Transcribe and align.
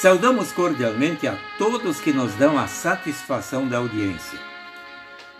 Saudamos 0.00 0.52
cordialmente 0.52 1.26
a 1.26 1.36
todos 1.58 2.00
que 2.00 2.12
nos 2.12 2.32
dão 2.34 2.56
a 2.56 2.68
satisfação 2.68 3.66
da 3.66 3.78
audiência. 3.78 4.38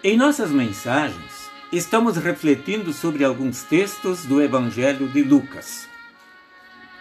Em 0.03 0.17
nossas 0.17 0.51
mensagens, 0.51 1.49
estamos 1.71 2.17
refletindo 2.17 2.93
sobre 2.93 3.23
alguns 3.23 3.63
textos 3.63 4.25
do 4.25 4.43
Evangelho 4.43 5.07
de 5.11 5.23
Lucas. 5.23 5.89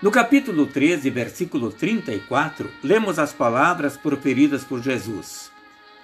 No 0.04 0.12
capítulo 0.12 0.68
13, 0.68 1.10
versículo 1.10 1.72
34, 1.72 2.70
lemos 2.84 3.18
as 3.18 3.34
palavras 3.34 3.98
proferidas 3.98 4.64
por 4.64 4.80
Jesus: 4.80 5.52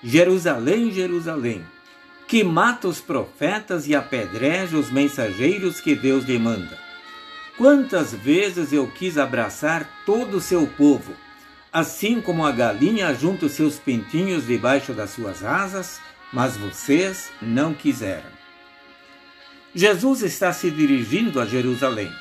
Jerusalém, 0.01 0.89
Jerusalém, 0.89 1.63
que 2.27 2.43
mata 2.43 2.87
os 2.87 2.99
profetas 2.99 3.87
e 3.87 3.93
apedreja 3.93 4.75
os 4.75 4.89
mensageiros 4.89 5.79
que 5.79 5.93
Deus 5.93 6.25
lhe 6.25 6.39
manda. 6.39 6.79
Quantas 7.59 8.11
vezes 8.11 8.73
eu 8.73 8.87
quis 8.87 9.19
abraçar 9.19 9.87
todo 10.03 10.37
o 10.37 10.41
seu 10.41 10.65
povo, 10.65 11.13
assim 11.73 12.21
como 12.21 12.45
a 12.45 12.51
galinha 12.51 13.11
junta 13.15 13.47
os 13.47 13.53
seus 13.53 13.79
pintinhos 13.79 14.45
debaixo 14.45 14.93
das 14.93 15.09
suas 15.09 15.43
asas, 15.43 15.99
mas 16.31 16.55
vocês 16.55 17.31
não 17.41 17.73
quiseram. 17.73 18.29
Jesus 19.73 20.21
está 20.21 20.53
se 20.53 20.69
dirigindo 20.69 21.41
a 21.41 21.45
Jerusalém. 21.45 22.11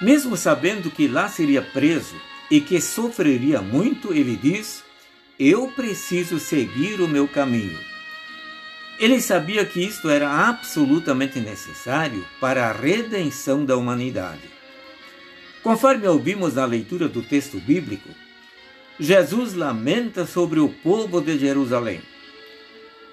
Mesmo 0.00 0.36
sabendo 0.36 0.88
que 0.88 1.08
lá 1.08 1.28
seria 1.28 1.60
preso 1.60 2.14
e 2.48 2.60
que 2.60 2.80
sofreria 2.80 3.60
muito, 3.60 4.14
ele 4.14 4.38
diz: 4.40 4.84
Eu 5.38 5.68
preciso 5.68 6.38
seguir 6.38 7.00
o 7.00 7.08
meu 7.08 7.26
caminho. 7.26 7.78
Ele 9.00 9.20
sabia 9.20 9.64
que 9.64 9.80
isto 9.80 10.08
era 10.08 10.48
absolutamente 10.48 11.40
necessário 11.40 12.24
para 12.40 12.68
a 12.68 12.72
redenção 12.72 13.64
da 13.64 13.76
humanidade. 13.76 14.48
Conforme 15.62 16.06
ouvimos 16.06 16.54
na 16.54 16.64
leitura 16.64 17.08
do 17.08 17.22
texto 17.22 17.58
bíblico, 17.58 18.08
Jesus 19.00 19.54
lamenta 19.54 20.26
sobre 20.26 20.60
o 20.60 20.68
povo 20.68 21.22
de 21.22 21.38
Jerusalém. 21.38 22.02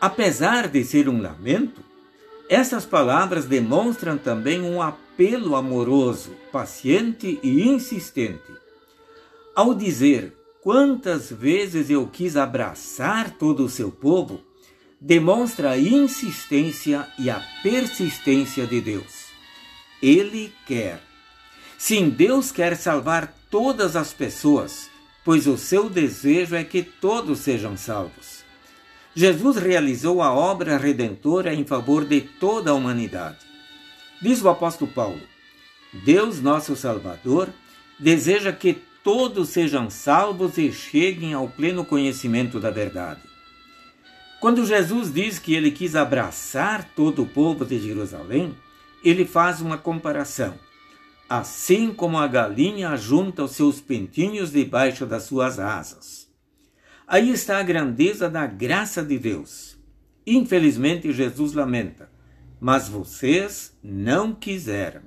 Apesar 0.01 0.67
de 0.67 0.83
ser 0.83 1.07
um 1.07 1.21
lamento, 1.21 1.81
essas 2.49 2.85
palavras 2.85 3.45
demonstram 3.45 4.17
também 4.17 4.61
um 4.61 4.81
apelo 4.81 5.55
amoroso, 5.55 6.35
paciente 6.51 7.39
e 7.41 7.69
insistente. 7.69 8.51
Ao 9.55 9.73
dizer 9.73 10.35
quantas 10.61 11.31
vezes 11.31 11.89
eu 11.89 12.05
quis 12.05 12.35
abraçar 12.35 13.31
todo 13.37 13.63
o 13.63 13.69
seu 13.69 13.89
povo, 13.89 14.41
demonstra 14.99 15.71
a 15.71 15.77
insistência 15.77 17.07
e 17.17 17.29
a 17.29 17.41
persistência 17.63 18.67
de 18.67 18.81
Deus. 18.81 19.27
Ele 20.03 20.53
quer. 20.67 21.01
Sim, 21.77 22.09
Deus 22.09 22.51
quer 22.51 22.75
salvar 22.75 23.33
todas 23.49 23.95
as 23.95 24.11
pessoas 24.11 24.89
pois 25.27 25.45
o 25.45 25.57
seu 25.57 25.89
desejo 25.89 26.55
é 26.55 26.63
que 26.63 26.81
todos 26.81 27.39
sejam 27.39 27.75
salvos. 27.75 28.45
Jesus 29.13 29.57
realizou 29.57 30.21
a 30.21 30.31
obra 30.31 30.77
redentora 30.77 31.53
em 31.53 31.65
favor 31.65 32.05
de 32.05 32.21
toda 32.21 32.71
a 32.71 32.73
humanidade. 32.73 33.39
Diz 34.21 34.41
o 34.41 34.47
apóstolo 34.47 34.89
Paulo: 34.89 35.19
Deus, 35.91 36.41
nosso 36.41 36.77
Salvador, 36.77 37.49
deseja 37.99 38.53
que 38.53 38.77
todos 39.03 39.49
sejam 39.49 39.89
salvos 39.89 40.57
e 40.57 40.71
cheguem 40.71 41.33
ao 41.33 41.49
pleno 41.49 41.83
conhecimento 41.83 42.57
da 42.57 42.71
verdade. 42.71 43.19
Quando 44.39 44.65
Jesus 44.65 45.13
diz 45.13 45.37
que 45.37 45.53
ele 45.53 45.71
quis 45.71 45.93
abraçar 45.93 46.89
todo 46.95 47.23
o 47.23 47.27
povo 47.27 47.65
de 47.65 47.77
Jerusalém, 47.81 48.55
ele 49.03 49.25
faz 49.25 49.59
uma 49.59 49.77
comparação 49.77 50.57
assim 51.29 51.91
como 51.91 52.17
a 52.17 52.27
galinha 52.27 52.95
junta 52.95 53.43
os 53.43 53.51
seus 53.51 53.81
pintinhos 53.81 54.51
debaixo 54.51 55.05
das 55.05 55.23
suas 55.23 55.59
asas. 55.59 56.27
Aí 57.05 57.31
está 57.31 57.59
a 57.59 57.63
grandeza 57.63 58.29
da 58.29 58.45
graça 58.45 59.03
de 59.03 59.17
Deus. 59.17 59.77
Infelizmente, 60.25 61.11
Jesus 61.11 61.53
lamenta, 61.53 62.09
mas 62.59 62.87
vocês 62.87 63.77
não 63.83 64.33
quiseram. 64.33 65.01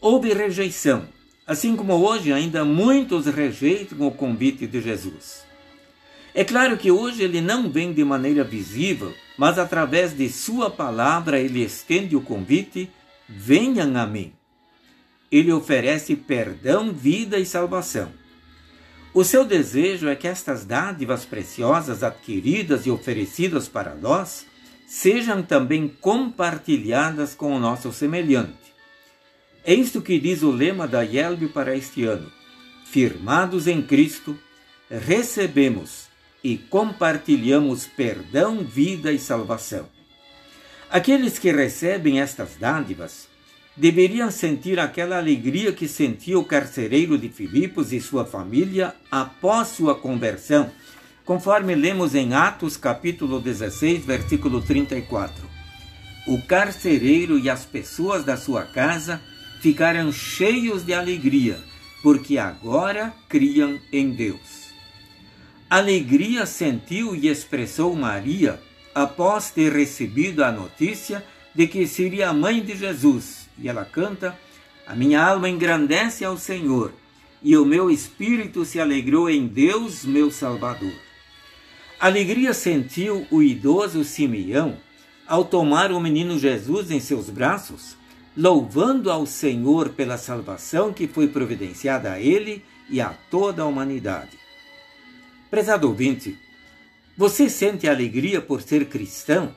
Houve 0.00 0.32
rejeição, 0.32 1.06
assim 1.46 1.76
como 1.76 1.94
hoje 1.94 2.32
ainda 2.32 2.64
muitos 2.64 3.26
rejeitam 3.26 4.06
o 4.06 4.10
convite 4.10 4.66
de 4.66 4.80
Jesus. 4.80 5.44
É 6.34 6.44
claro 6.44 6.78
que 6.78 6.90
hoje 6.90 7.22
ele 7.22 7.40
não 7.40 7.70
vem 7.70 7.92
de 7.92 8.04
maneira 8.04 8.44
visível, 8.44 9.12
mas 9.36 9.58
através 9.58 10.16
de 10.16 10.28
sua 10.30 10.70
palavra 10.70 11.38
ele 11.40 11.62
estende 11.62 12.14
o 12.14 12.20
convite: 12.20 12.88
venham 13.28 13.96
a 13.96 14.06
mim 14.06 14.32
ele 15.30 15.52
oferece 15.52 16.16
perdão, 16.16 16.92
vida 16.92 17.38
e 17.38 17.46
salvação. 17.46 18.12
O 19.12 19.24
seu 19.24 19.44
desejo 19.44 20.08
é 20.08 20.14
que 20.14 20.28
estas 20.28 20.64
dádivas 20.64 21.24
preciosas 21.24 22.02
adquiridas 22.02 22.86
e 22.86 22.90
oferecidas 22.90 23.68
para 23.68 23.94
nós 23.94 24.46
sejam 24.86 25.42
também 25.42 25.88
compartilhadas 25.88 27.34
com 27.34 27.54
o 27.54 27.58
nosso 27.60 27.92
semelhante. 27.92 28.74
É 29.64 29.74
isto 29.74 30.00
que 30.00 30.18
diz 30.18 30.42
o 30.42 30.50
lema 30.50 30.88
da 30.88 31.02
IELB 31.02 31.48
para 31.48 31.76
este 31.76 32.04
ano. 32.04 32.30
Firmados 32.86 33.66
em 33.66 33.82
Cristo, 33.82 34.36
recebemos 34.90 36.08
e 36.42 36.56
compartilhamos 36.56 37.86
perdão, 37.86 38.64
vida 38.64 39.12
e 39.12 39.18
salvação. 39.18 39.88
Aqueles 40.90 41.38
que 41.38 41.52
recebem 41.52 42.20
estas 42.20 42.56
dádivas 42.56 43.29
deveriam 43.80 44.30
sentir 44.30 44.78
aquela 44.78 45.16
alegria 45.16 45.72
que 45.72 45.88
sentia 45.88 46.38
o 46.38 46.44
carcereiro 46.44 47.16
de 47.16 47.30
Filipos 47.30 47.94
e 47.94 48.00
sua 48.00 48.26
família 48.26 48.94
após 49.10 49.68
sua 49.68 49.94
conversão, 49.94 50.70
conforme 51.24 51.74
lemos 51.74 52.14
em 52.14 52.34
Atos 52.34 52.76
capítulo 52.76 53.40
16, 53.40 54.04
versículo 54.04 54.60
34. 54.60 55.48
O 56.28 56.42
carcereiro 56.42 57.38
e 57.38 57.48
as 57.48 57.64
pessoas 57.64 58.22
da 58.22 58.36
sua 58.36 58.64
casa 58.64 59.18
ficaram 59.62 60.12
cheios 60.12 60.84
de 60.84 60.92
alegria, 60.92 61.58
porque 62.02 62.36
agora 62.36 63.14
criam 63.30 63.80
em 63.90 64.10
Deus. 64.10 64.68
Alegria 65.70 66.44
sentiu 66.44 67.16
e 67.16 67.28
expressou 67.28 67.96
Maria 67.96 68.60
após 68.94 69.50
ter 69.50 69.72
recebido 69.72 70.44
a 70.44 70.52
notícia 70.52 71.24
de 71.54 71.66
que 71.66 71.86
seria 71.86 72.30
a 72.30 72.32
mãe 72.32 72.62
de 72.62 72.76
Jesus 72.76 73.40
e 73.60 73.68
ela 73.68 73.84
canta: 73.84 74.36
A 74.86 74.94
minha 74.94 75.22
alma 75.22 75.48
engrandece 75.48 76.24
ao 76.24 76.36
Senhor, 76.36 76.92
e 77.42 77.56
o 77.56 77.64
meu 77.64 77.90
espírito 77.90 78.64
se 78.64 78.80
alegrou 78.80 79.28
em 79.28 79.46
Deus, 79.46 80.04
meu 80.04 80.30
Salvador. 80.30 80.92
Alegria 81.98 82.54
sentiu 82.54 83.26
o 83.30 83.42
idoso 83.42 84.02
Simeão 84.04 84.78
ao 85.26 85.44
tomar 85.44 85.92
o 85.92 86.00
menino 86.00 86.38
Jesus 86.38 86.90
em 86.90 86.98
seus 86.98 87.28
braços, 87.28 87.96
louvando 88.36 89.10
ao 89.10 89.26
Senhor 89.26 89.90
pela 89.90 90.16
salvação 90.16 90.92
que 90.92 91.06
foi 91.06 91.28
providenciada 91.28 92.12
a 92.12 92.20
ele 92.20 92.64
e 92.88 93.00
a 93.00 93.10
toda 93.30 93.62
a 93.62 93.66
humanidade. 93.66 94.38
Prezado 95.50 95.88
ouvinte, 95.88 96.38
você 97.16 97.50
sente 97.50 97.88
alegria 97.88 98.40
por 98.40 98.62
ser 98.62 98.86
cristão, 98.86 99.54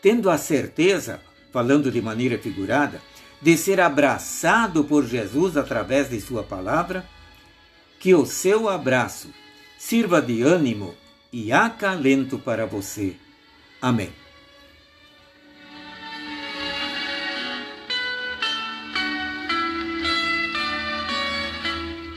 tendo 0.00 0.30
a 0.30 0.38
certeza, 0.38 1.20
falando 1.52 1.90
de 1.90 2.00
maneira 2.00 2.38
figurada, 2.38 3.00
de 3.40 3.56
ser 3.56 3.80
abraçado 3.80 4.84
por 4.84 5.06
Jesus 5.06 5.56
através 5.56 6.08
de 6.08 6.20
Sua 6.20 6.42
palavra, 6.42 7.04
que 8.00 8.14
o 8.14 8.24
seu 8.26 8.68
abraço 8.68 9.28
sirva 9.78 10.20
de 10.20 10.42
ânimo 10.42 10.94
e 11.32 11.52
acalento 11.52 12.38
para 12.38 12.66
você. 12.66 13.16
Amém. 13.80 14.10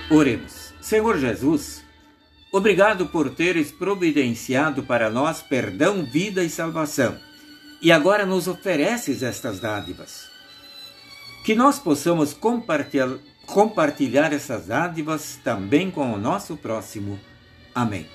Oremos. 0.10 0.74
Senhor 0.80 1.18
Jesus, 1.18 1.84
obrigado 2.52 3.08
por 3.08 3.32
teres 3.32 3.72
providenciado 3.72 4.84
para 4.84 5.10
nós 5.10 5.42
perdão, 5.42 6.06
vida 6.06 6.44
e 6.44 6.50
salvação, 6.50 7.18
e 7.81 7.92
agora 7.92 8.25
nos 8.25 8.48
ofereces 8.48 9.24
estas 9.24 9.60
dádivas. 9.60 10.30
Que 11.44 11.54
nós 11.54 11.77
possamos 11.80 12.33
compartilhar, 12.33 13.10
compartilhar 13.45 14.33
essas 14.33 14.68
dádivas 14.68 15.39
também 15.44 15.92
com 15.92 16.13
o 16.13 16.18
nosso 16.18 16.57
próximo. 16.57 17.19
Amém. 17.74 18.07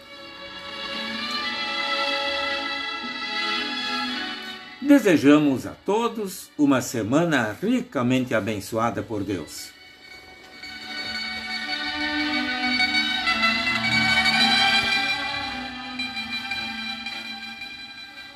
Desejamos 4.80 5.66
a 5.66 5.70
todos 5.70 6.50
uma 6.58 6.80
semana 6.80 7.56
ricamente 7.60 8.34
abençoada 8.34 9.02
por 9.02 9.22
Deus. 9.22 9.80